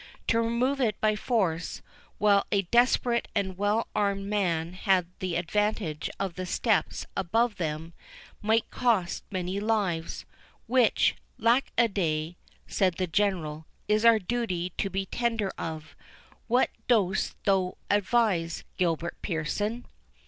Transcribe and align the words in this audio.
To 0.29 0.41
remove 0.41 0.81
it 0.81 0.99
by 0.99 1.15
force, 1.15 1.83
while 2.17 2.47
a 2.51 2.63
desperate 2.63 3.27
and 3.35 3.55
well 3.55 3.87
armed 3.95 4.25
man 4.25 4.73
had 4.73 5.05
the 5.19 5.35
advantage 5.35 6.09
of 6.19 6.33
the 6.33 6.47
steps 6.47 7.05
above 7.15 7.57
them, 7.57 7.93
might 8.41 8.71
cost 8.71 9.23
many 9.29 9.59
lives. 9.59 10.25
"Which, 10.65 11.17
lack 11.37 11.71
a 11.77 11.87
day," 11.87 12.35
said 12.65 12.95
the 12.95 13.05
General, 13.05 13.67
"it 13.87 13.93
is 13.93 14.03
our 14.03 14.17
duty 14.17 14.71
to 14.79 14.89
be 14.89 15.05
tender 15.05 15.51
of. 15.55 15.95
What 16.47 16.71
dost 16.87 17.35
thou 17.43 17.77
advise, 17.91 18.63
Gilbert 18.77 19.17
Pearson?" 19.21 19.85